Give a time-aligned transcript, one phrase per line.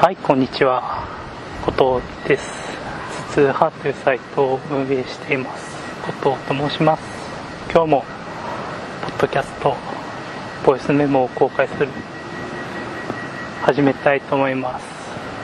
[0.00, 1.04] はい、こんにちは。
[1.66, 2.50] 後藤です。
[3.28, 5.76] 頭痛派というサイトを運営しています。
[6.22, 7.02] 後藤と申します。
[7.70, 8.04] 今日も、
[9.02, 9.76] ポッドキャスト、
[10.64, 11.88] ボイスメモを公開する、
[13.60, 14.86] 始めたいと思います。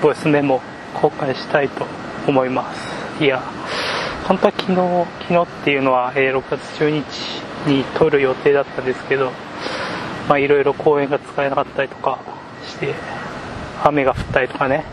[0.03, 0.63] ボイスメモ
[0.95, 1.85] 公開したいと
[2.27, 3.23] 思います。
[3.23, 3.43] いや、
[4.27, 4.75] 本当は昨日、
[5.29, 9.33] 昨日っていうのは、え6月10日に撮る予定だったんですけど、
[10.31, 12.19] まあいろいろ公演が使えなかったりとか
[12.67, 12.95] して、
[13.85, 14.85] 雨が降ったりとかね、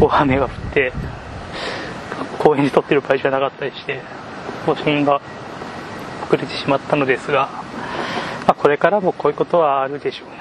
[0.00, 0.92] 大雨が降って、
[2.38, 4.00] 公園に撮ってる場合じゃなかったりして、
[4.66, 5.20] 更新が
[6.24, 7.48] 遅れてしまったのですが、
[8.46, 10.34] まあ、これからもこういうことはあるでしょうね。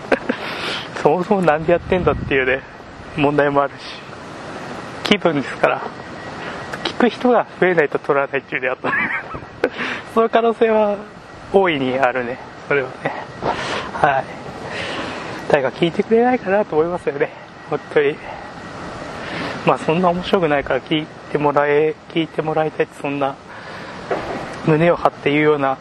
[1.02, 2.62] そもそもなんでやってんだっていうね、
[3.16, 3.82] 問題もあるし、
[5.04, 5.82] 気分ですから、
[6.84, 8.88] 聞く人が増えないと撮らないっていうね、あと、
[10.14, 10.96] その可能性は
[11.52, 12.38] 大いにあるね、
[12.68, 13.12] それはね。
[14.00, 14.43] はい。
[15.54, 17.30] 誰か聞いてくれないかなと思いますよね。
[17.70, 18.16] 本当に。
[19.64, 23.36] まあそんな面白くないから聞いてもらえ、聞いてもらいたいってそんな
[24.66, 25.78] 胸を張って言うような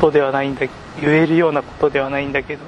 [0.00, 0.66] ことではないんだ、
[0.98, 2.62] 言えるようなことではないんだけど、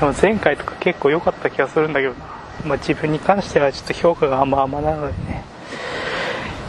[0.00, 2.18] でも前回とか結構良かった気がするんだけどな。
[2.66, 5.42] まあ自分に関してはちょっと評価があんま甘なのでね、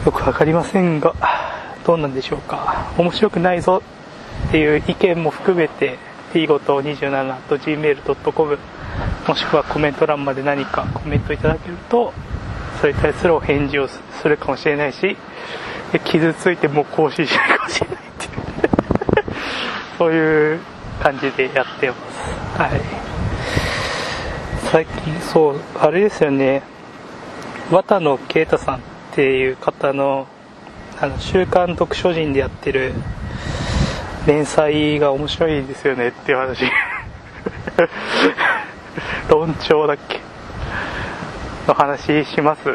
[0.06, 1.14] よくわかりませんが、
[1.84, 2.90] どうなんでしょうか。
[2.96, 3.82] 面白くないぞ
[4.48, 5.98] っていう意見も含めて、
[6.32, 8.58] t ごと 27.gmail.com
[9.28, 12.12] もしくはコメント欄まで何かコメントいただけると
[12.80, 15.16] それに対するお返事をするかもしれないし
[16.04, 18.32] 傷ついてもう更新しないかもしれないっていう。
[19.98, 20.60] そういう
[21.02, 21.94] 感じでやってま
[22.56, 22.60] す。
[22.60, 22.80] はい。
[24.70, 26.62] 最近そうあれですよね。
[27.70, 28.78] 綿野啓太さんっ
[29.12, 30.26] ていう方の
[31.00, 32.94] あの週刊読書人でやってる
[34.26, 36.64] 連載が面白いですよねっていう話。
[39.28, 40.20] 論調だっけ？
[41.66, 42.68] の話します？
[42.68, 42.72] う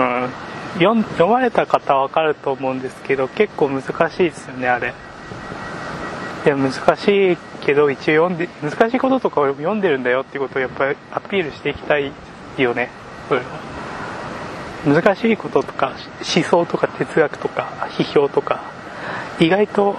[0.00, 0.30] ん。
[0.78, 4.94] 読読まれた方わかると思うんですけど結構難しいですよねあれ。
[6.46, 12.12] いや難しいけど一応読んで難しいこととかを読んでるんだよっていうことをやっぱりアピールしていきたい
[12.56, 12.88] よね。
[13.28, 13.46] それは。
[14.86, 15.92] 難しいこととか
[16.34, 18.79] 思想とか哲学とか批評とか。
[19.38, 19.96] 意外と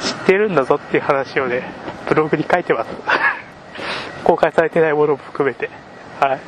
[0.00, 1.62] 知ってるんだぞっていう話をね
[2.08, 2.90] ブログに書いてます。
[4.24, 5.70] 公開されてないものも含めて。
[6.20, 6.40] はい。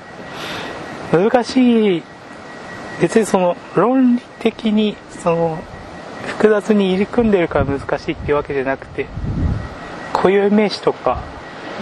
[1.12, 2.02] 難しい。
[3.00, 5.58] 別にその論理的にその
[6.26, 9.06] 複雑に入り組んでるから難しいっていうわけじゃなくて
[10.12, 11.22] 固有名詞とか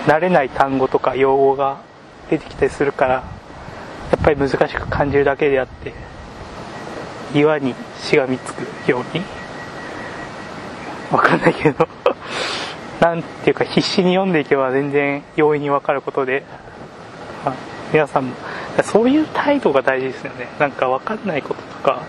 [0.06, 1.78] 慣れない単語とか用語が
[2.30, 3.22] 出てきたりするからや
[4.20, 5.94] っぱり難しく感じるだけであって
[7.38, 9.24] 岩にしがみつくように？
[11.10, 11.88] わかんないけど。
[13.00, 16.42] なんていうか必死に読んでいけば全然容易にわかることで、
[17.44, 17.54] まあ
[17.92, 18.34] 皆さんも。
[18.82, 20.48] そういう態度が大事ですよね。
[20.58, 22.02] なんかわかんないこととか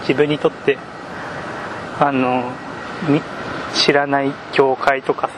[0.00, 0.78] 自分にとって
[1.98, 2.44] あの
[3.74, 5.32] 知らない教会とかさ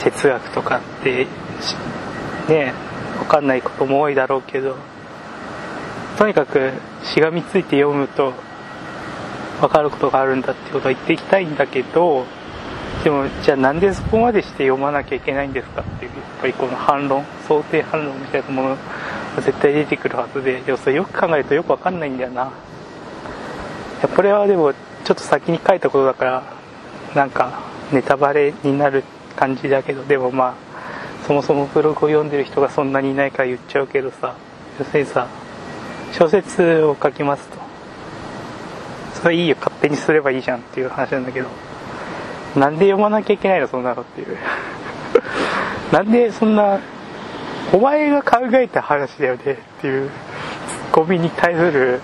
[0.00, 1.26] 哲学とかって
[2.48, 2.72] ね
[3.18, 4.76] わかんないことも多いだろうけど。
[6.18, 8.32] とにかくしがみついて読むと
[9.60, 12.24] 分かることがあるんだってことを言っていきたいんだけど
[13.02, 18.76] でもじゃあなんでそこまでして読まなきゃいけないんですかっていうやっぱりこの反論想定反論みたいなものが
[19.42, 22.52] 絶対出てくるはずででもそれよく考えるとよく分かんないんだよな。
[24.14, 26.42] これはでもちょっと先に書いたことだから
[27.14, 27.60] なんか
[27.92, 29.02] ネタバレになる
[29.36, 34.36] 感じだけどでもまあそもそもブログを読んでる人がそんなにいないから言っちゃうけどさ
[34.78, 35.26] 要するにさ
[36.16, 37.56] 小説を書きますと。
[39.20, 39.56] それいいよ。
[39.58, 41.48] 勝手にすればいいじゃんっていう話なんだけど。
[42.54, 43.66] なんで読まなきゃいけないの？
[43.66, 44.38] そんなのっていう。
[45.90, 46.78] なんでそんな
[47.72, 50.10] お前が考えた話だよねっていう
[50.68, 52.00] ツッコミに対する。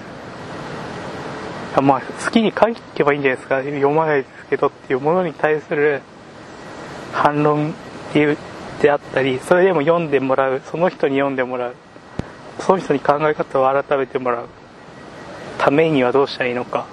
[1.80, 2.66] まあ好きに書
[2.96, 3.58] けばいいんじゃないですか。
[3.62, 6.02] 読まないですけどっていうものに対する。
[7.12, 7.72] 反論っ
[8.12, 8.36] ていう
[8.82, 10.60] であったりそれでも読んでもらう。
[10.68, 11.74] その人に読んでもらう。
[12.60, 14.48] その人に考え方を改めてもらう
[15.58, 16.86] ためにはどうしたらいいのか。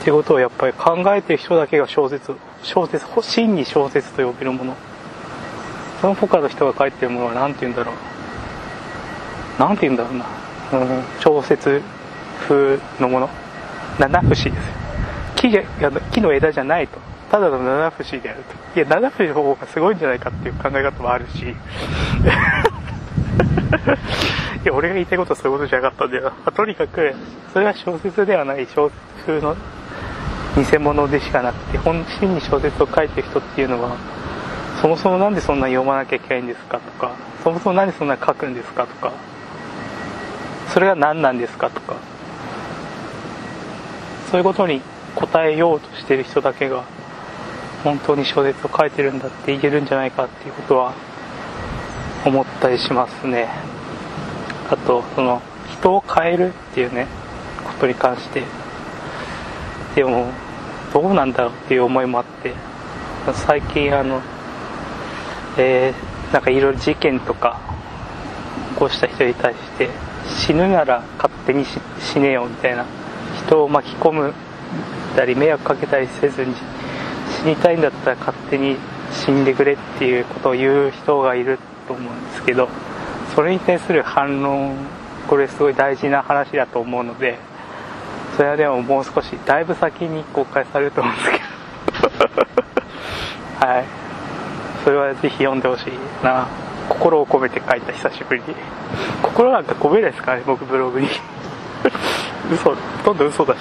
[0.00, 2.34] っていうことをやっぱり考えてる人だけが小説。
[2.62, 4.74] 小説真に小説と呼べるもの。
[6.00, 7.94] その他の人が書いてるものは何て言うんだろう。
[9.58, 10.26] 何て言うんだろうな、
[10.80, 11.82] うん、小説
[12.48, 13.28] 風のもの。
[13.98, 14.54] 七節ですよ。
[15.36, 15.62] 木じゃ
[16.10, 16.98] 木の枝じゃないと。
[17.30, 18.42] ただの七節である
[18.74, 18.80] と。
[18.80, 21.54] いや七節の方がすごいんじゃないかっていう考え方もあるし。
[24.62, 27.14] いや俺が言いたいことはそういうことじゃなかったんだよ、ま あとにかく
[27.52, 28.90] それは小説ではない小
[29.26, 29.56] 説の
[30.56, 33.96] 偽物でしかなくて本心に小説を書いてる人っていうのは
[34.82, 37.12] そもそも何でそんな読まなきゃいけないんですかとか
[37.42, 39.12] そもそも何でそんな書くんですかとか
[40.68, 41.94] それが何なんですかとか
[44.30, 44.82] そういうことに
[45.14, 46.84] 答えようとしてる人だけが
[47.82, 50.92] 本当に小説を書いてるんだって言えるんじゃないかっていうことは
[52.26, 53.48] 思ったりしますね。
[54.70, 57.06] あとその人を変えるっていうね
[57.64, 58.44] ことに関して
[59.94, 60.26] でも
[60.92, 62.54] どうなんだろうっていう思いもあって
[63.46, 64.22] 最近あの
[65.58, 67.60] えー、なんかいろいろ事件とか
[68.74, 69.90] 起こした人に対して
[70.26, 71.64] 死ぬなら勝手に
[71.98, 72.86] 死ねよみたいな
[73.44, 74.32] 人を巻き込む
[75.16, 76.54] たり迷惑かけたりせずに
[77.42, 78.76] 死にたいんだったら勝手に
[79.12, 81.58] 死んでくれっていうことを言う人がいる
[81.88, 82.68] と思うんですけど
[83.34, 84.76] それに対する反論
[85.28, 87.38] これすごい大事な話だと思うので
[88.36, 92.40] それはでももう少しだいぶ先に公開されると思うんですけど。
[93.66, 93.84] はい。
[94.82, 96.46] それはぜひ読んでほしいな。
[96.88, 98.54] 心を込めて書いた久しぶりに。
[99.22, 101.08] 心なんか込めないですかね僕ブログに。
[102.50, 102.70] 嘘。
[102.70, 103.58] ほとんど嘘だし。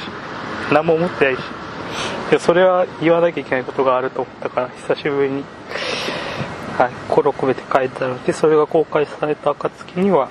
[0.72, 1.40] 何も思ってないし。
[1.40, 5.44] いやそれは言わなきゃいけないことがあると思ったから久しぶりに、
[6.80, 10.30] はい、心を込めて書いたのでそれが公開された暁には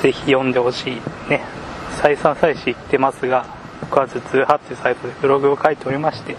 [0.00, 0.94] ぜひ読んでほしい
[1.28, 1.42] ね。
[2.00, 3.44] 再三再四言ってますが
[3.82, 6.34] 僕は頭痛派っていうサイトでブログを書いておりまして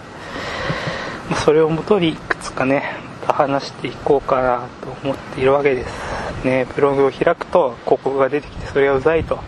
[1.44, 2.82] それをもとにいくつかね
[3.20, 6.66] また話していこうかなと思っているわけですね。
[6.74, 9.38] ブログを開くと広告が出てきてそれがうざいと。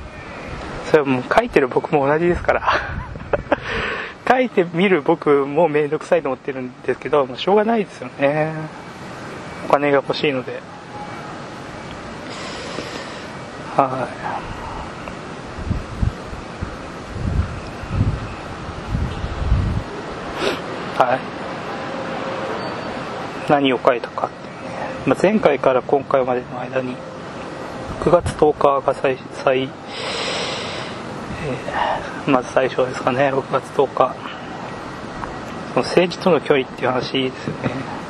[0.87, 2.63] それはもう書いてる僕も同じですから。
[4.29, 8.82] 書いてみる僕も面倒くさいと思ってるんですけどもうしょうがないですよね。
[9.67, 10.61] お金が欲しいので。
[13.77, 14.09] は
[20.99, 21.03] い。
[21.03, 21.21] はい。
[23.51, 26.97] 何を書いたかっていうね、まあ、前回から今回までの間に
[28.01, 29.69] 9月10日が最最
[31.45, 33.33] えー、まず最初ですかね。
[33.33, 34.15] 6月10日。
[35.75, 38.02] その政治との距離っていう話ですよね。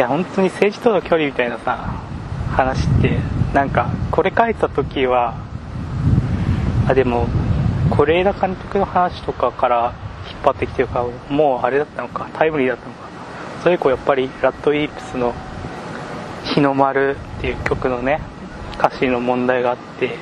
[0.00, 2.02] や本当に政治との距離みたいなさ
[2.50, 3.18] 話って
[3.54, 5.36] なんかこれ書いた時は
[6.88, 7.28] あでも
[7.90, 9.94] 是枝監督の話とかから
[10.28, 13.10] 引っ張ってきてるからもうあれだったのかタイムリーだったのか。
[13.62, 15.34] それ以降やっぱりラッドウィープスの
[16.44, 18.20] 「日の丸」っていう曲のね
[18.78, 20.16] 歌詞の問題があって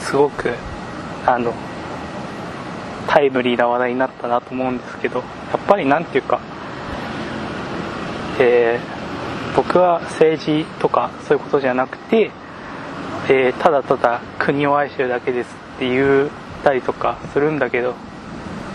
[0.00, 0.50] すごく
[1.24, 1.52] あの
[3.06, 5.24] タイムリーな話題になったなと思うんですけどや
[5.56, 6.40] っぱり何ていうか、
[8.44, 12.32] えー、僕は政治とかそういうことじゃなくて、
[13.28, 16.28] えー、ただただ国を愛してるだけですって言っ
[16.64, 17.94] たりとかするんだけど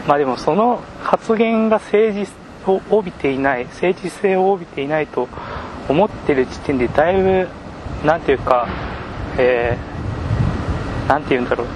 [0.07, 2.31] まあでもその発言が政治
[2.65, 5.27] を帯びていない政治性を帯びていないと
[5.89, 7.49] 思ってる時点でだいぶ
[8.05, 8.69] 何ていうか
[9.39, 11.67] えー、て言うんだろう。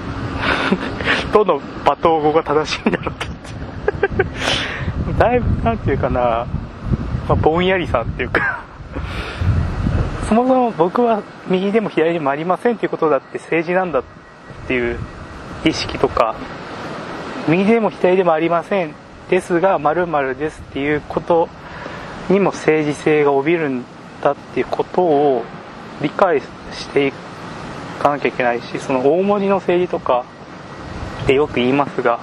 [1.31, 3.27] どの罵倒語が正しいんだろうって。
[5.17, 6.47] だいぶ何て言うかな、
[7.31, 8.65] まあ、ぼんやりさっていうか。
[10.27, 14.03] そもそも僕は右でも左でもありませんっていうことだって政治なんだっ
[14.67, 14.99] ていう
[15.65, 16.35] 意識とか
[17.47, 18.93] 右でも左でもありません
[19.29, 21.49] ですが〇〇ですっていうこと
[22.29, 23.83] にも政治性が帯びるん
[24.21, 25.43] だっていうことを
[26.01, 26.41] 理解
[26.71, 27.13] してい
[27.99, 30.23] かなきゃいけないしその大文字の政治とか
[31.23, 32.19] ってよく言いますが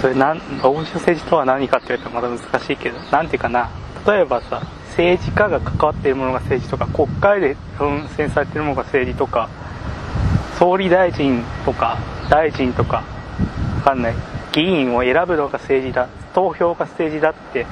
[0.00, 3.68] それなん大文字の政治とは何かって言われたらまだ難しいけど何ていうかな。
[4.06, 9.48] 例えばさ政治家が関わっているものが政治とか国会で論戦されているものが政治とか
[10.58, 13.04] 総理大臣とか大臣とか
[13.76, 14.14] 分かんない。
[14.52, 16.08] 議員を選ぶのが政治だ。
[16.34, 17.66] 投票が政治だって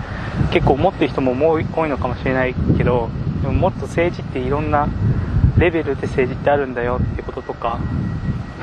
[0.52, 3.11] 結構思ってる人も多いのかもしれないけど
[3.42, 4.88] でももっと政治っていろんな
[5.59, 7.80] レベルで政治ってあるんだよってこととか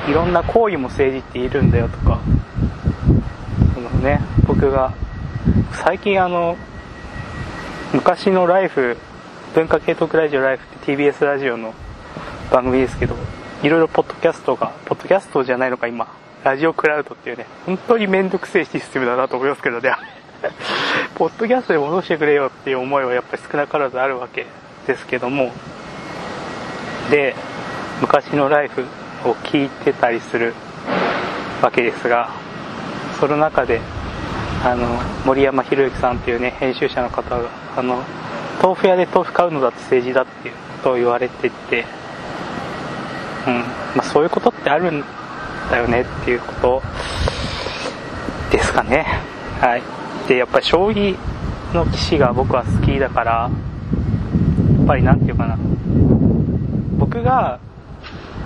[0.08, 2.20] いろんな行為も政治っているんだよとか。
[3.74, 4.20] そのね。
[4.46, 4.92] 僕が
[5.72, 6.56] 最近あの
[7.94, 8.96] 昔のライフ
[9.54, 11.72] 文化系トークラジオライフって TBS ラジオの
[12.50, 13.14] 番組ですけど
[13.62, 19.92] いろいろポッドキャストがポッドキャストじゃないのか今ラジオクラウドっていうね 本当にめんどくせえシステムだなと思いますけどね。
[21.14, 24.44] ポッドキャストで戻してくれよっていう思いはやっぱり少なからずあるわけ
[24.88, 25.52] ですけども
[27.10, 27.36] で
[28.00, 28.84] 昔のライフ
[29.24, 30.52] を聞いてたりする
[31.62, 32.30] わけですが
[33.20, 33.80] その中で
[34.64, 34.86] あの
[35.26, 38.02] 森山博之さんっていうね編集者の方があの
[38.62, 41.84] 豆腐屋で豆腐買うのだって政治だっていうことを言われてて、
[43.46, 43.54] うん
[43.94, 45.04] まあ、そういうことってあるん
[45.70, 46.82] だよねっていうこと
[48.50, 49.04] ですかね。
[49.60, 49.82] はい。
[50.28, 51.14] でやっぱり将棋
[51.74, 53.50] の騎士が僕は好きだから
[54.78, 55.58] やっぱり何て言うかな。
[56.98, 57.60] 僕が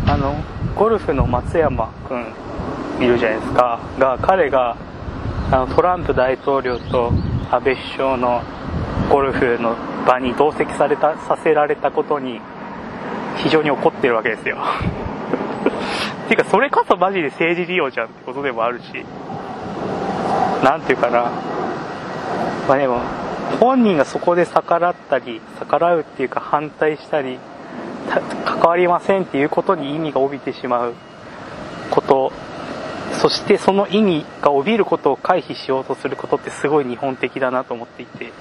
[0.07, 0.35] あの
[0.75, 2.27] ゴルフの松山君
[3.07, 3.79] いるじゃないですか。
[4.01, 4.77] が彼が
[5.51, 7.13] あのトランプ大統領と
[7.51, 8.43] 安倍首相の
[9.11, 9.77] ゴルフの
[10.07, 12.41] 場に同席されたさせられたことに
[13.39, 14.59] 非常に怒ってるわけですよ。
[16.29, 19.05] ていうかそれこそマジで政治利用じゃんってことでもあるし。
[20.63, 21.31] 何ていうかな。
[22.69, 23.01] まあでも
[23.61, 27.39] 本人がそこで逆らったり逆らうっていうか反対したり
[28.45, 30.95] 関わりませんっていうことに意味が帯びてしまう
[31.91, 32.33] こと
[33.15, 38.33] そしてその意味が帯びることを回避しようとすることってすごい日本的だなと思っていて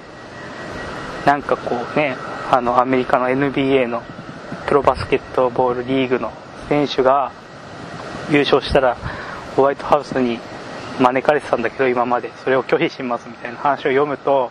[1.26, 2.16] なんかこうね
[2.50, 4.02] あのアメリカの NBA の
[4.66, 6.32] プロバスケットボールリーグの
[6.68, 7.32] 選手が
[8.30, 8.96] 優勝したら
[9.56, 10.38] ホワイトハウスに
[10.98, 12.30] 招かれてたんだけど今まで。
[12.44, 14.50] それを拒否しますみたいな話を読むと、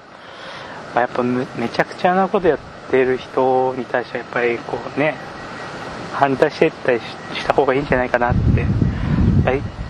[0.93, 2.59] まあ、やっぱめちゃくちゃなことやっ
[2.89, 5.15] てる人に対してはやっぱりこうね
[6.13, 8.39] 反対していったりした方がいいんじゃないかなって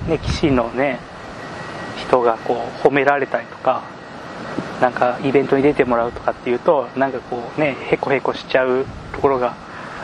[0.08, 1.00] ね、棋士のね、
[1.98, 3.84] 人がこう褒められたりとか、
[4.82, 9.56] なんかイベントに出てもらうとかっていうと、なんかこうね、へこへこしちゃうところが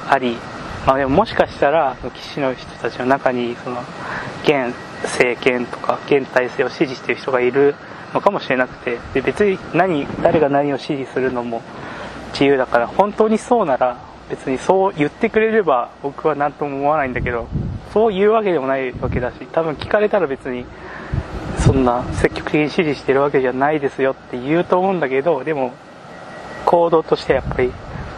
[0.09, 0.37] あり、
[0.85, 3.81] まあでももしかしたら、棋士の人たちの中に、その、
[4.43, 7.75] 現政権とか、現体制を支持してる人がいる
[8.13, 11.61] のかもしれなくて、で別に何、誰が何を支持するのも
[12.33, 13.97] 自由だから、本当にそうなら、
[14.29, 17.47] 別にそう言ってくれれば僕は何とも思わないんだけど、
[17.93, 20.65] そういうわけでもないわけだし多分聞かれたら別に
[21.59, 25.73] そんな積極的に支持してるわけじゃないですよって言うと思うんだけどでも
[26.65, 27.71] 行動としてやっぱり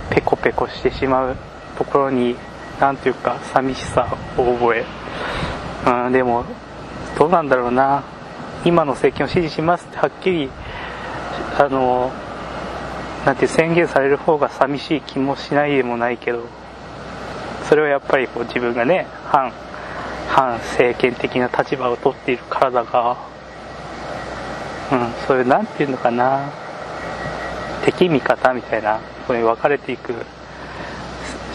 [0.09, 1.35] ペコペコしてしまう
[1.77, 2.35] ところに
[2.79, 4.85] 何ていうか寂しさを覚え、
[5.85, 6.45] うん、でも
[7.19, 8.15] どうなんだろうな。
[8.65, 10.49] 今の政権を支持しますってはっきり
[11.59, 12.11] あの
[13.23, 16.47] なんて宣言される方が寂しい気もしないでもないけど
[17.69, 19.51] それはやっぱりこう自分がね反
[20.27, 23.17] 反政権的な立場を取っている体が、
[24.91, 26.51] うん、そういうなんていうのかな
[27.85, 30.13] 敵味方みたいなこうに分かれていく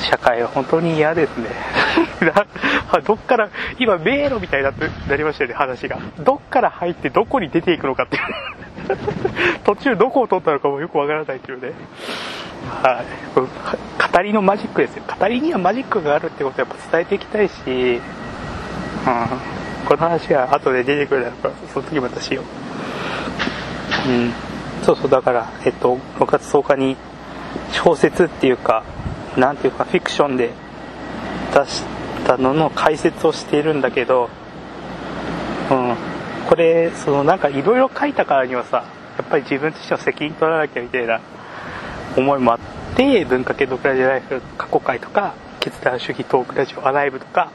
[0.01, 1.49] 社会は本当に嫌ですね。
[3.07, 3.49] どっから
[3.79, 5.99] 今迷路みたいになってなりましたよね話が。
[6.19, 8.23] どっから入ってどこに出ていくのかっていう。
[9.65, 11.73] 途中どこを取ったのかもよくわからないっていうね。
[12.83, 15.03] はい、語りのマジックですよ。
[15.07, 18.01] 語りにはマジックがあるってことをやっぱ伝えていきたいし、
[19.07, 24.33] うん、この話は後で出てくるだろうからその時またしよう、うん、
[24.83, 26.97] そうそうだからえっと6月10日に
[27.73, 28.85] 小説っていうか
[29.37, 30.51] なんていうかフィクションで
[31.55, 31.83] 出し
[32.27, 34.29] たのの解説をしているんだけど、
[35.71, 35.97] うん、
[36.49, 38.85] これそのなんかいろいろ書いたからにはさ
[39.17, 41.21] やっぱり自分としては責任取らなきゃみたいな
[42.17, 42.59] 思いもあっ
[42.97, 47.51] て文化系トークラジオライフ過去回とか決断主義トークラジオアライブとか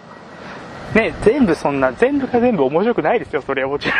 [0.93, 3.97] ね全部そんな全部が全部面白くないですよそれはもちろん。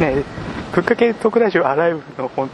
[0.00, 0.22] ね
[0.72, 2.50] 文化系トークラジオアライブの本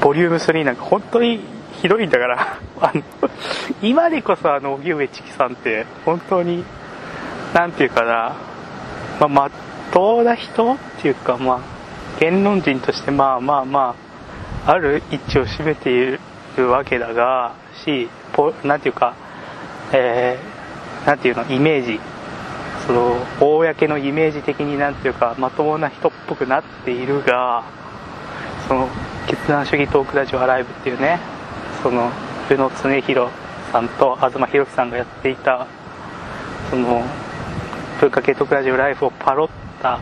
[0.00, 1.40] 当ボリューム3なんか本当に
[1.80, 3.02] ひどいんだから あの
[3.82, 6.64] 今でこそあの荻上チキさんって本当に
[7.54, 8.32] 何て言うかな
[9.20, 9.50] まあまっ
[9.92, 11.58] とうな人っていうかまあ
[12.20, 13.94] 言論人としてまあまあま
[14.66, 16.18] あある位置を占めてい
[16.56, 17.52] るわけだが
[17.84, 18.08] し
[18.64, 19.14] 何ていうか、
[19.92, 22.00] えー、なんていうのイメージ。
[22.88, 27.62] その公のイメージ的になんていうかまともな人っぽくなっているが
[28.66, 28.88] その
[29.26, 31.20] 決断主義トークラジオアライブっていうね
[31.82, 32.10] その
[32.50, 33.30] 宇野恒弘
[33.72, 35.66] さんと東博樹さんがやっていた
[36.70, 37.02] その
[38.00, 39.48] 文化系トークラジオライフをパロっ
[39.82, 40.00] た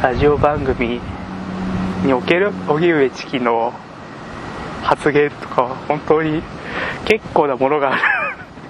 [0.00, 1.00] ラジオ番組
[2.04, 3.72] における荻上チキの
[4.82, 6.44] 発言とか本当に
[7.06, 8.17] 結構なものがある。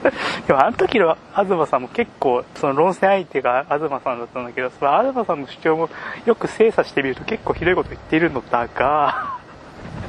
[0.46, 5.90] でもあの時の東さんも結構その論戦相手が東さんだったんだけどその東さんの主張も
[6.24, 9.36] よく精査してみると結構ひどいこと言っているのだが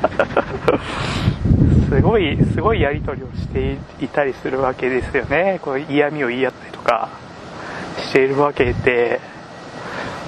[1.89, 5.60] すごいすごいやり取りをしていたりするわけですよね。
[5.62, 7.10] こう嫌味を言い合ったりとか
[7.98, 9.19] しているわけで、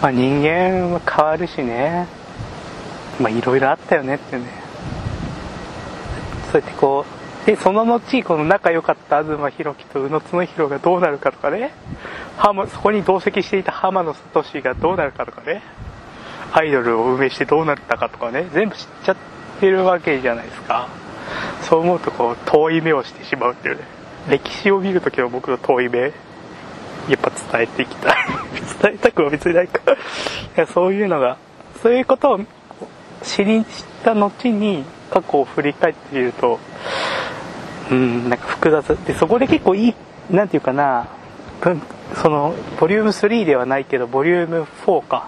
[0.01, 2.07] まあ、人間は変わるしね。
[3.19, 4.43] まあいろいろあったよねってね。
[6.51, 11.71] そうやってこうでその後この仲良かった東博樹と宇野恒弘がどうなるかとかね。
[12.38, 15.63] 浜そこに同席していた浜野聡がどうなるかとかね。
[16.53, 18.48] アイドルを運営してどうなったかとかね。
[18.53, 19.15] 全部知っちゃっ
[19.60, 20.88] てるわけじゃないですか。
[21.63, 23.83] そう思うとこう遠い目をしてしまうっていうね。
[24.29, 26.00] 歴史を見るときは僕の遠い目。
[26.00, 28.15] やっぱ伝えていきたい。
[28.83, 29.79] 伝えたくは別にないか。
[29.91, 29.95] い
[30.55, 31.38] やそういうのが
[31.81, 32.39] そういうことを
[33.24, 36.60] 知り知った後に過去を振り返ってみると
[37.91, 38.88] うんなんか複雑。
[39.05, 39.95] でそこで結構いい
[40.29, 41.07] なんていうかな
[42.21, 45.27] そのボリューム3ではないけどボリューム4か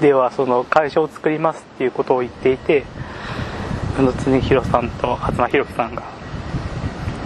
[0.00, 2.84] ではその会社を作りますっていうことを言っていて
[3.98, 6.02] 宇野恒弘さんと東博樹さんが。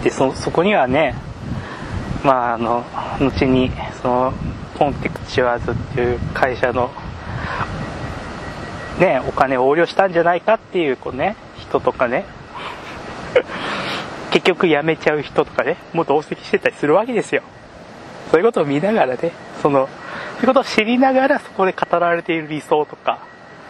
[0.03, 1.15] でそそこにはね
[2.23, 2.85] まああの
[3.19, 3.71] 後に
[4.01, 4.33] その
[4.77, 6.89] ポンテクチュアーズっていう会社の
[8.97, 12.25] ねお金を横領したんじゃないかっていうこうね人とかね
[14.31, 17.41] 結局辞めちゃう人とかねもっと同席してたりするわけですよ。
[18.31, 19.31] そういうことを見ながらね
[19.61, 23.19] そのそういうことを知りながらそこで語られている理想とか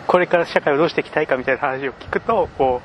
[0.06, 2.82] これから社会をどうしていきたいかみたいな話を聞くとこ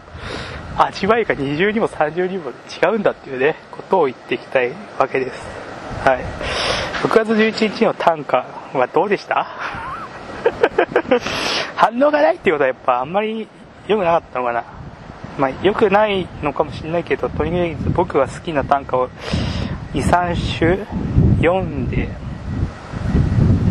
[0.79, 5.47] う味わいが二重にも三重にも違うんだっていうねことを言っていきたいわけです。
[6.05, 6.25] はい。
[7.03, 8.37] 6月11日の短歌
[8.73, 9.47] はどうでした？
[11.77, 13.49] 反応がないっていうことはやっぱあんまり
[13.89, 14.65] 良くなかったのかな。
[15.39, 19.09] まあ良くないのかもしれないけどとにかく僕が好きな短歌を
[19.93, 20.79] 23週
[21.41, 22.09] 読んで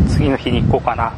[0.10, 1.14] 次の日に行こうかな。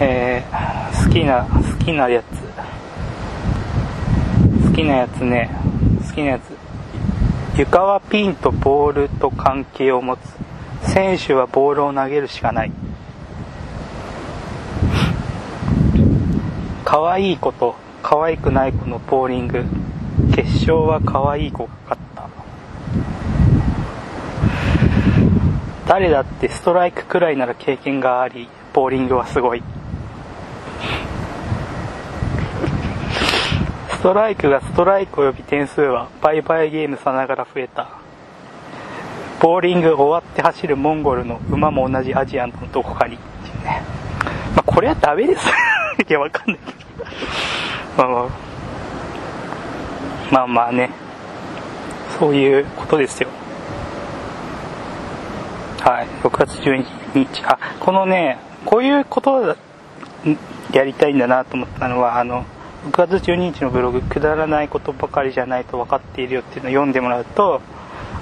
[0.00, 2.26] えー、好きな好きなやつ。
[4.66, 5.50] 好きなやつね。
[6.08, 6.56] 好きなやつ。
[7.56, 10.20] 床はピンとボールと関係を持つ。
[10.92, 12.72] 選手はボールを投げるしかない。
[16.84, 17.76] 可愛い子と。
[18.02, 19.64] 可愛くない子のボーリング。
[20.34, 22.28] 決勝は可愛い子が勝った。
[25.86, 29.62] 誰だってストライクくらいなら経験がありボーリングはすごい。
[33.90, 37.88] ストライクがストライク及び点数は売買ゲームさながら増えた。
[39.40, 43.16] ボーリング終わって走るモンゴルの馬も同じアジアンのどこかに。
[44.56, 45.46] まあこれはダメです。
[46.08, 46.58] いやわかんない。
[47.96, 48.28] まあま
[50.42, 50.46] あ。
[50.46, 50.90] まあね。
[52.18, 53.28] そういうことですよ。
[55.80, 56.06] はい。
[56.22, 57.42] 6月12日。
[57.44, 59.56] あこのねこういうこと
[60.72, 62.44] やりたいんだなと思ったのはあの
[62.90, 67.60] 6月12日のブログくだらないことばかりじゃないと分かっているよっていうのを読んでもらうと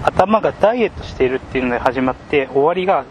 [0.03, 3.05] 頭がダイエットしているっていうので始まって終わりが、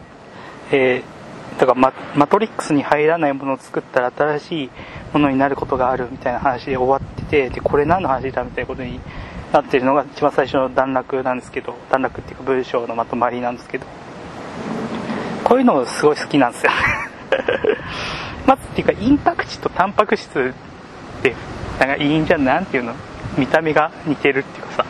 [0.72, 1.19] えー、
[1.58, 4.70] だからママトリックスに入らないものを作ったら新しい
[5.14, 9.00] ものになることがあるみたいな話で終わっててでこれ何の話だみたいなことに
[9.52, 13.86] なってるのが一番最初の段落なんですけど段落っていうか文章のまとまりなんですけど
[15.44, 16.72] こういうのすごい好きなんですよ。
[18.46, 20.54] まずっていうかインパクチとタンパク質
[21.20, 21.36] って
[21.80, 22.94] なんかいいんじゃんなんていうの？
[23.38, 24.86] 見た目が似てるっていうかさ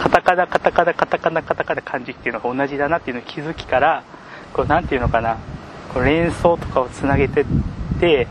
[0.00, 4.04] カタカナカタカナカタカナカタカナ漢字っていうのが同じだなっていうのを気づきから
[4.52, 5.38] こうなんていうのかな？
[6.02, 7.44] 連想とかをつなげてっ
[8.00, 8.26] て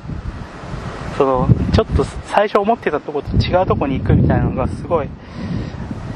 [1.18, 5.10] そのちょっと最初思ってたとこと違うとこに行くみたいなのがすごい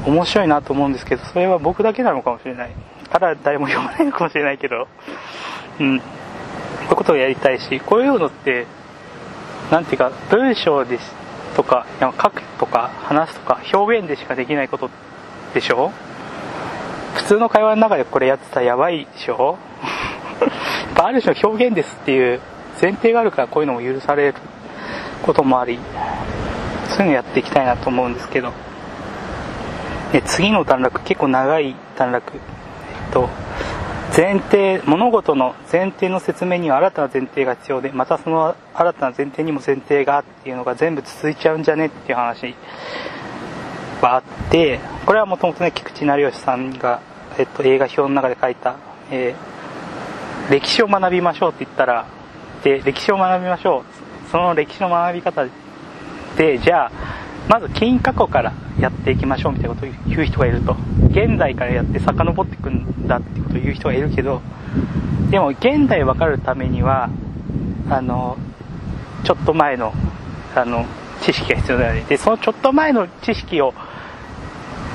[0.06, 2.70] 面白いなと思うんですけどそれは僕だけなのかもしれない。
[3.10, 4.88] ただ誰も読まないのかもしれないけど。
[5.80, 6.00] うん。
[6.00, 6.04] こ
[6.88, 8.66] ういうことをやりたいしこういうのって
[9.70, 11.14] 何ていうか文章です
[11.54, 14.88] とか書くとか話すとか表現でしかできないこと
[15.52, 15.92] でしょ？
[17.14, 19.58] 普通の会話の中でこれやってたらやばいでしょ？
[20.96, 22.40] ある種の表現ですっていう
[22.80, 24.34] 前提があるからこういうのも許される
[25.22, 25.78] こともあり
[26.88, 28.52] そういうのやっていきたいなと思うんですけど。
[30.12, 32.32] で次の段落結構長い段落。
[32.34, 33.28] えっと
[34.16, 42.54] 前提物事の前提の説明には新たな前提が必要でまたその新たな前提にも前提がっていうのが全部続いちゃうんじゃねっていう話
[44.00, 47.02] があってこれはもともとね菊池成吉さんが、
[47.38, 48.76] えっと、映画表の中で書いた、
[49.10, 49.57] えー、
[50.50, 52.06] 歴史を学びましょうって言ったら
[52.64, 54.30] で歴史を学びましょう。
[54.30, 55.46] その歴史の学び方
[56.36, 56.92] でじゃあ
[57.48, 60.76] まず金過去からやっていきましょうみたいなことを言う人がいると。
[61.10, 64.42] 現代からやって遡っていくんだってことを言う人がいるけど
[65.30, 67.08] でも現代分かるためには
[67.90, 68.36] あの
[69.24, 69.92] ちょっと前の
[70.54, 70.84] あの
[71.22, 72.04] 知識が必要だよね。
[72.08, 73.74] でそのちょっと前の知識を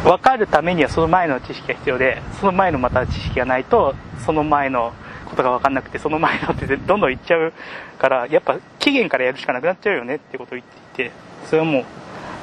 [0.04, 4.94] 分かるためにはその前の知識が必要でその前のまた知識がないとその前の
[5.36, 7.54] ことが分かんなくてその前のってどんどんいっちゃう
[7.98, 11.12] からやっぱ期限からやるしかなくなっちゃうよねってことを言っていて
[11.46, 11.86] それはもう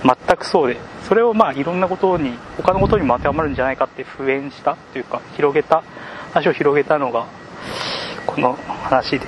[0.03, 0.77] 全くそうで
[1.09, 5.83] それをまあいろんなことに他のことにも当てはまるんじゃないかって復縁したっていうか広げた
[6.33, 7.27] 話を広げたのが
[8.27, 9.27] この話で。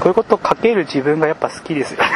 [0.00, 2.00] こういうことを書ける自分がやっぱ好きですよ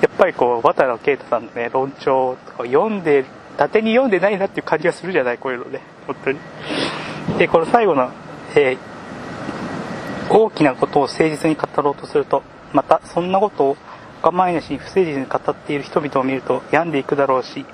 [0.00, 3.24] やっぱりこう綿野啓太さんのね論調とか読んで伊
[3.58, 5.80] 達に読んでないなっていう感じがするじゃないこういうのね。
[6.06, 6.38] 本当に。
[7.38, 8.10] でこの最後の、
[8.54, 13.76] えー、大きなことを誠実に語ろうとするとまたそんなことを
[14.18, 17.64] お構いなしに不誠実に語っている人々を見ると病んでいくだろうし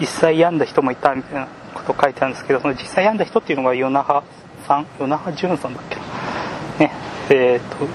[0.00, 4.24] 実際病んだ人もいたみたいなことを書いてあるんですけどその実際病んだ人っていうのが与那覇
[4.66, 5.96] さん与那覇淳さんだっけ
[6.84, 6.92] ね。
[7.30, 7.86] えー、と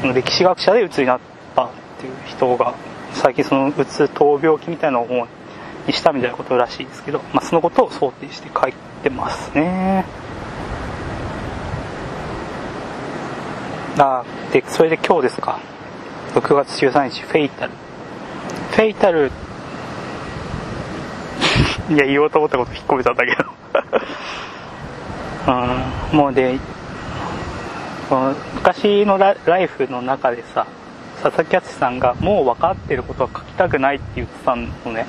[0.00, 1.20] その歴史学者で鬱になっ
[1.54, 2.74] たっていう人が
[3.12, 5.26] 最近そのうつ闘病気みたいなのを
[5.86, 10.04] にしたみたいなことらしいですけど、まあ、そのことを想定して書いてますね。
[13.98, 15.60] あでそれで今日ですか。
[16.34, 17.72] 6月13日フェイタル。
[18.72, 19.30] フェイタル。
[21.90, 23.44] いや言おうと思ったこと引っ込めたんだけど。
[26.12, 26.58] うんもうで
[28.54, 30.66] 昔のライフの中でさ
[31.22, 35.06] 佐々木敦さんがもう分かってることは書きたくないって言ってたのね。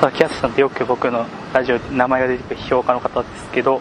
[0.00, 3.80] 佐々木敦さんってよく僕のラジオで名前が出てくる批評家の方ですけど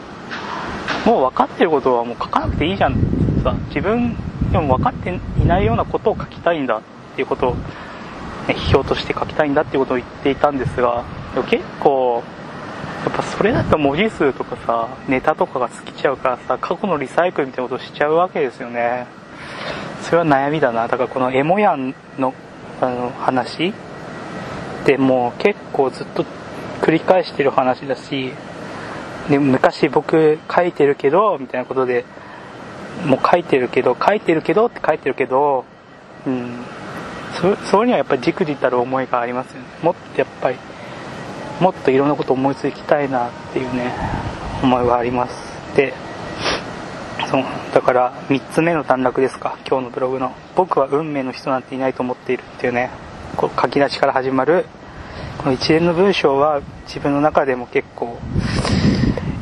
[1.06, 2.96] もう分かってることはもう書かなくていいじゃん。
[3.44, 4.16] ってさ自分
[4.52, 6.82] でも分かっていないようなことを書きたいんだっ
[7.16, 7.64] ていうことを、ね、
[8.48, 11.04] 批評として書きたいんだっていうことを言っていたんですが
[11.50, 12.24] 結構
[13.06, 19.08] やっぱそれだと文字数とかさネタとかが尽きちゃうからさ過去のリサイクルみたいなことをしちゃうわけですよね。
[20.04, 20.88] それは悩みだな。
[20.88, 22.34] だからこのエモヤンの
[22.82, 23.74] あの話っ
[24.86, 26.26] てもう結構ずっと
[26.82, 28.34] 繰り返してる話だし
[29.30, 32.04] で昔僕書いてるけどみたいなことで
[33.06, 35.66] もう書いてるけど書いてるけどって書いてるけど
[36.26, 36.64] うん。
[37.34, 39.68] そそれにはやっぱりじくじたる思いがありますよね。
[39.82, 40.58] もっとやっぱり
[41.60, 43.92] もっといろんなこと思いつきたいなっていうね
[44.62, 45.36] 思いがあります。
[45.76, 45.94] で
[47.30, 49.58] そうだから3つ目の段落ですか。
[49.68, 52.92] 今日のブログの「僕は運命の人なんていないと思っている」っていうね
[53.36, 54.66] こう書き出しから始まる
[55.40, 58.20] この一連の文章は自分の中でも結構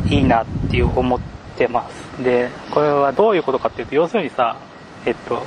[0.08, 1.26] いいなっていう思って
[1.68, 2.24] ます。
[2.24, 4.58] でこれはどういうことかっていうと要するにさ
[5.06, 5.44] えっと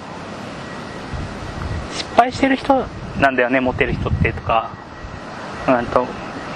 [1.93, 2.87] 失敗してる人
[3.21, 4.71] なんだよねモテる人ってとか。
[5.67, 6.01] うんと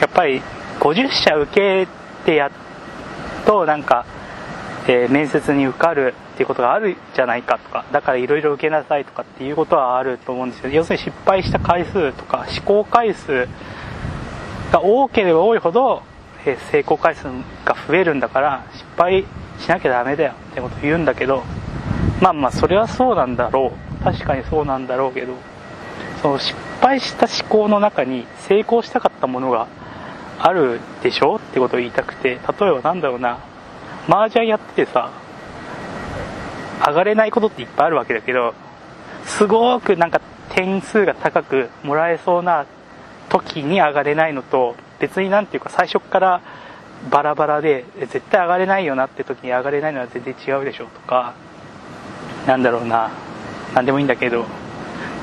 [0.01, 0.43] やっぱり
[0.81, 1.89] 50社受け
[2.25, 2.51] てやっ
[3.47, 4.05] となんか、
[4.87, 7.85] えー、面接に受かるっていうことがあるじゃないかとか。
[7.91, 13.49] だからいろいろ受けなさいとかっていうことはあると思うんですけど要するに失敗した回数とか試行回数
[14.71, 16.03] が多ければ多いほど、
[16.45, 17.25] え、成功回数
[17.65, 19.25] が増えるんだから失敗
[19.59, 21.45] しなきゃダメだよってこと言うんだけど
[22.21, 24.05] まあまあそれはそうなんだろう。
[24.05, 25.35] 確かにそうなんだろうけど
[26.23, 29.67] その失敗した思考の中に成功したかったものが
[30.39, 32.39] あるでしょってことを言いたくて例え
[32.71, 33.39] ばなんだろうな。
[34.09, 35.11] 麻雀やっててさ
[36.87, 38.55] 上がれないことっていっぱいあるわけだけど
[39.27, 40.21] すごくなんか
[40.55, 42.67] 点数が高くもらえそうな
[43.29, 46.41] 時に上がれないのと別になんていうか最初から
[47.11, 51.35] バラバラで絶対上がれないよなって時に上がれないのは全然違うでしょとか
[52.47, 53.11] なんだろうな
[53.75, 54.45] 何でもいいんだけど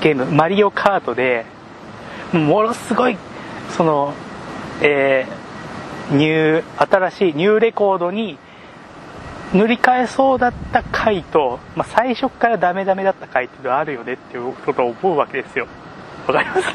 [0.01, 1.45] ゲームマリオカートで
[2.33, 3.17] ものすごい
[3.75, 4.13] その
[4.81, 8.37] えー、ニュー新しいニューレコードに
[9.53, 15.67] 塗り替えそうだった回と、まあ、最初からダメダメだった回っていうのはあるよねっていうことを思うわけですよ。
[16.27, 16.67] わかります？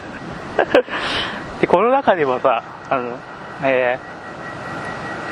[1.61, 3.19] でこの中でもさあの、
[3.63, 4.10] えー、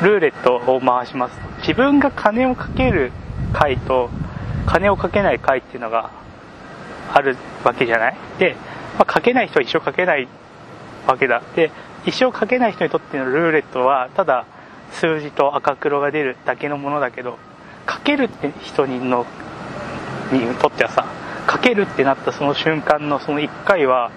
[0.03, 1.39] ルーレットを回します。
[1.61, 3.13] 自分が金をかける
[3.53, 4.11] 回と
[4.67, 6.11] 金をかけない回っていうのが
[7.13, 8.17] あるわけじゃない？
[8.39, 8.55] で、
[8.97, 10.29] まあ、かけない人は一生かけない
[11.07, 11.43] わけだ。
[11.57, 11.71] で
[12.05, 14.47] 一生かけない人にとってのルーレットはただ
[14.93, 17.39] 数字と赤黒が出るだけのものだけど
[17.85, 19.27] かけるって人にの
[20.33, 21.07] にとってはさ
[21.47, 24.11] かけるってなったその瞬間のその1回は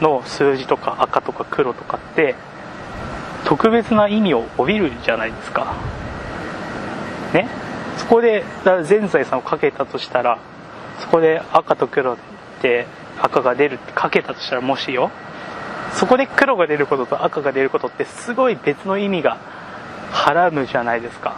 [0.00, 2.34] の数字とか赤とか黒とかって
[3.50, 5.74] 特別な意味を帯びるじゃないですか。
[7.34, 7.48] ね？
[7.98, 8.44] そこで
[8.84, 10.38] 全財産をかけたとしたら
[11.00, 12.16] そこで赤と黒っ
[12.62, 12.86] て
[13.20, 15.10] 赤が出るってかけたとしたらもしよ。
[15.94, 19.36] そこで黒が出ることと赤が出ることってすごい別の意味が
[20.12, 21.34] はらむじゃないですか。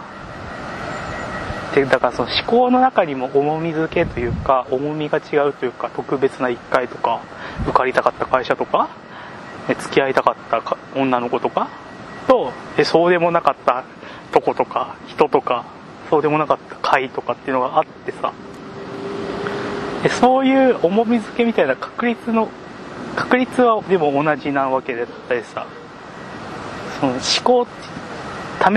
[1.73, 7.23] でだからその思考の中にも重み付けというか重みが違うというか特別な1回とか
[7.63, 8.89] 受かりたかった会社とか
[9.79, 10.61] 付き合いたかった
[10.95, 11.81] 女の子とか
[12.33, 13.83] とでそうでもなかった
[14.31, 15.65] とことか人とか
[16.09, 18.33] そうでもなかった会とかっていうのがあってさ。
[20.01, 22.49] でそういう重み付けみたいな確率の
[23.15, 25.67] 確率はでも同じなわけだったりさ。
[26.99, 27.67] その思考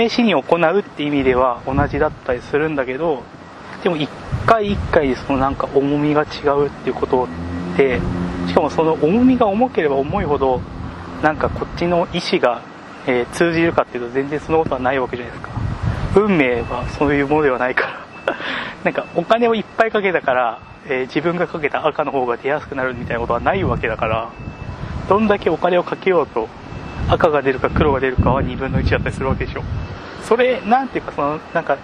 [0.09, 3.23] 試しに行うって意味では同じだったりするんだけど
[3.83, 4.11] でも一
[4.45, 7.29] 回一回そのなんか重みが違うっていうこと
[7.77, 8.01] で
[8.49, 10.61] しかもその重みが重ければ重いほど
[11.23, 12.63] なんかこっちの意思が、
[13.07, 15.53] えー、通じるかっていうと全然そのことはないわけじゃないですか。
[16.17, 17.83] 運命はそういうものではないか
[18.27, 18.35] ら。
[18.85, 24.31] なんかお金をいっぱいかけたからえー、自分がかけた赤の方が出やすくなるみたいなことはないわけだから
[25.09, 26.49] どんだけお金をかけようと
[27.09, 29.63] 赤が出るか黒が出るかは2分の1だったりするわけでしょ。
[30.25, 31.79] それなんていうかそのなんか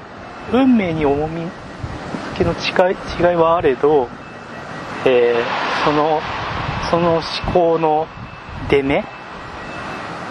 [0.53, 1.49] 運命に重み
[2.37, 4.09] けの違い違いはあれど、
[5.05, 6.21] えー、その
[6.91, 8.09] その思考の
[8.69, 9.05] 出目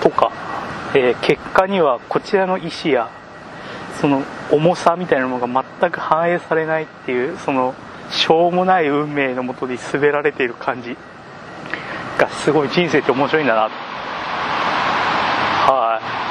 [0.02, 0.32] とか、
[0.94, 3.10] えー、結果にはこちらの意思や
[4.00, 7.76] その重さみたいなものが全く反映されないっていうその
[8.10, 10.98] しょうもない運命のもとに滑られている感じ
[12.18, 13.70] がすごい人生って面白いんだな
[15.68, 16.22] はい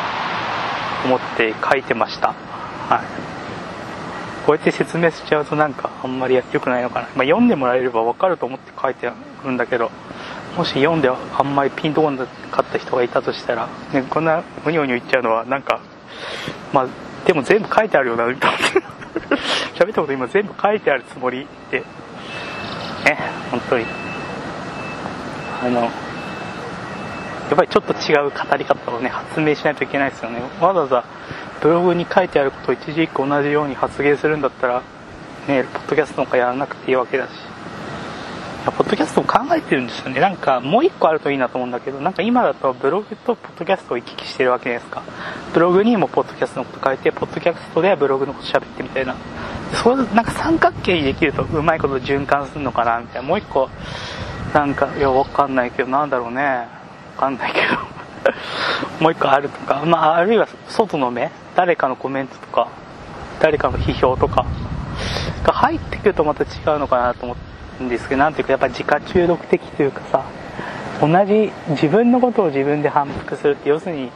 [1.05, 2.35] 思って書いてました。
[2.89, 3.31] はい。
[4.47, 9.91] こうやって説明しちゃうとなんかあんまり良くないのかな、まあ、読んでもらえれば分かると思って書いてあるんだけど
[10.57, 15.81] もし読んであんまりピンとこなかった人がいたとしたら、ね、こんなむにょむにょ言っちゃうのはなんか
[16.73, 16.89] まあ
[17.27, 18.59] でも全部書いてあるよなみたいな
[19.75, 21.87] 喋ったこと今全部書いてあるつもりでね
[23.51, 23.85] 本当に。
[25.63, 25.89] あのや
[27.55, 30.41] っぱりちょっと違う語り方をね発明しないといけないですよね。
[30.61, 31.05] わざわざ
[31.61, 34.83] ブログに書いてあることを一字一句同じように発言するんだったら
[35.47, 37.31] ねポッドキャストなんかやらなくていいわけだし。
[38.67, 40.21] ポッドキャストも考えてるんですよね。
[40.21, 45.03] なんか、もう一個あるといいなと思うんだけど、なんか今だとブログとポッドキャストを行き来してるわけじゃないですか？
[45.55, 49.17] ブログにもポッドキャストのこと書いて、ポッドキャストではブログのこと喋ってみたいな。
[49.83, 53.29] そう、なんか三角形にできるとうまいこと循環するのかな、みたいな。
[53.29, 53.71] もう一個、
[54.53, 56.43] なんか、いや、わかんないけど、なんだろうね。
[56.45, 56.67] わ
[57.17, 57.79] かんないけど。
[59.01, 62.69] もう一個あるとか、まあ、あるいは外の目誰かのコメントとか、
[63.41, 64.45] 誰かの批評とか、
[65.43, 66.47] が入ってくるとまた違
[66.77, 67.50] うのかなと思って。
[67.83, 70.25] んですけど、なんていうかやっぱ自家中毒的というかさ、
[71.01, 74.11] 同じ自分のことを自分で反復するって、要するに、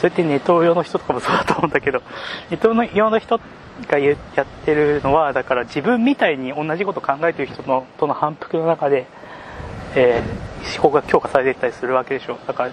[0.00, 2.02] そうやってネトウ用の人とかもそうだと思うんだけど、
[2.50, 3.40] ネトウ用の人
[3.88, 4.16] がやっ
[4.64, 9.06] てるのは、だから自分みたいに同じこと考えてる人のとの反復の中で、
[9.94, 12.38] えー、思考が強化されていったりするわけでしょ。
[12.46, 12.70] だから、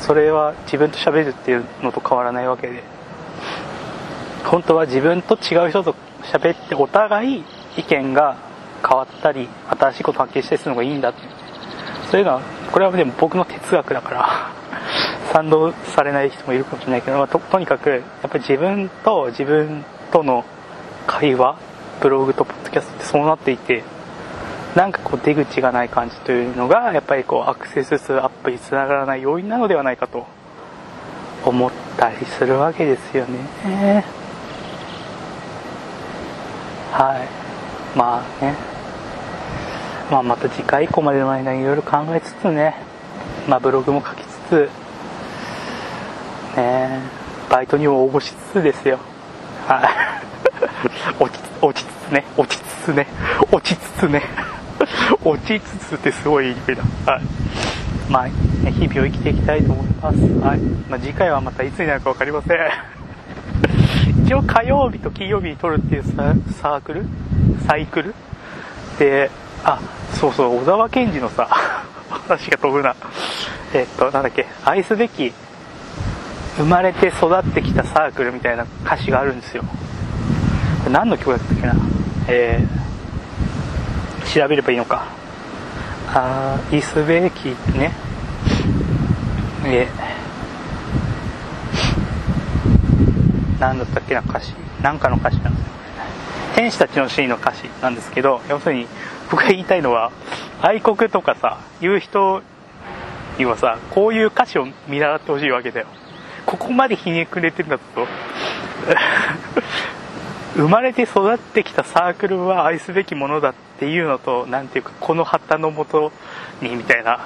[0.00, 2.82] それは自分と喋るっていうのと変わらないわけで、
[4.44, 5.94] 本当は自分と違う人と
[6.24, 7.44] 喋ってお互い
[7.76, 8.36] 意見が
[8.92, 11.14] 変わったり新しいこと発見したりするのがいいんだ。
[12.10, 14.52] そういうのはこれはでも僕の哲学だから
[15.32, 20.44] 賛同されない人もいるかもしれないけど、まあ、ととにかくやっぱり自分と自分との
[21.06, 21.56] 会話
[22.02, 23.82] ブログとポッドキャストってそうなっていて
[24.76, 30.26] なんかこう出口がない感じというのがやっぱりこうアクセス数アップにつながらない要因なのではないかと
[31.46, 34.04] 思ったりするわけですよね。
[36.92, 37.96] はい。
[37.96, 38.71] まあね
[40.12, 42.74] まあ、また次回以降までの間にいろいろ考えつつね、
[43.48, 44.68] まあ、ブログも書きつつ、
[46.54, 47.00] ね、
[47.48, 48.98] バイトにも応募しつつですよ。
[49.66, 49.88] はい。
[51.18, 53.06] 落ち、落ちつつね、落ちつつね、
[53.50, 54.22] 落ちつつね、
[55.24, 56.82] 落ちつつってすごい言いにくいな。
[57.10, 57.22] はい。
[58.10, 58.28] まあ、
[58.70, 60.18] 日々を生きていきたいと思います。
[60.46, 60.58] はい。
[60.90, 62.58] まあ、次回はまたいつになるか分かりません。
[64.26, 67.06] 一応火曜日と金曜日に撮るっていうサークル？
[67.66, 68.14] サイクル？
[68.98, 69.30] で、
[69.64, 69.80] あ、
[70.14, 71.48] そうそう、小沢健二のさ、
[72.10, 72.94] 話が飛ぶな。
[73.74, 75.32] えっと、なんだっけ、愛すべき、
[76.56, 79.64] 生まれて育ってきたサークルみたいな歌詞があるんですよ。
[80.90, 81.74] 何の曲だったっけな
[82.28, 85.04] えー、調べればいいのか。
[86.70, 87.92] 愛すべきね。
[89.64, 94.54] えー、何だったっけな歌詞。
[94.82, 95.72] なんかの歌詞なんですよ。
[96.56, 98.86] 天使たちのシーンの歌詞なんですけど、要するに、
[99.32, 100.12] 僕が言いたいのは
[100.60, 102.42] 愛国とかさ言う人
[103.38, 105.86] にはさこういう歌詞を見習ってほしいわけだよ。
[106.44, 108.06] ここまでひねくれてるんだと。
[110.54, 116.12] 生まれて育ってきたサークルは愛すべきものだっていうのと何ていうかこの旗のもと
[116.60, 117.20] にみたいな。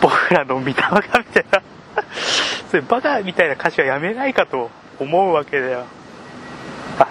[0.00, 1.60] 僕らの御霊がみたいな。
[2.72, 5.84] そういうバカみたいな歌詞はやめないかと思うわけだよ。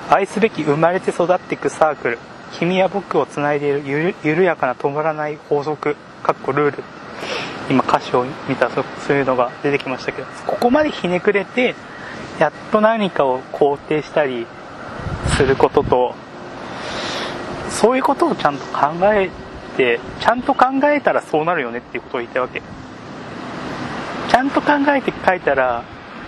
[0.10, 2.31] 愛すべき生まれて育っていくサークル。
[2.60, 6.84] 君や僕をつないでいる緩やかな止まらない法則かっこルール
[7.70, 8.84] 今歌詞を見たそ
[9.14, 11.76] ういうのが出てきましたけどここまでひねくれて
[12.40, 14.46] やっと何かを肯定したり
[15.38, 16.16] することと
[17.70, 19.30] そういうことをちゃんと考え
[19.78, 22.62] てちゃんと考えたらそうなるよねっていうことを言いたわけ。
[24.30, 25.84] ちゃんと考えて書いたら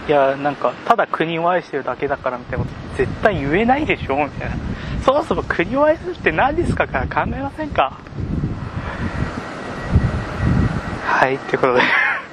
[0.08, 4.56] いやなんかただ国を愛してるだけだからみたいなこと絶対言えないでしょみたいな。
[5.06, 8.00] そもそも国を愛するって何ですかから考えませんか？
[11.06, 11.82] はいということで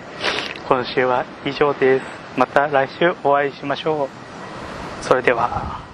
[0.69, 2.07] 今週は以上です。
[2.37, 5.05] また来週お会いしましょう。
[5.05, 5.90] それでは。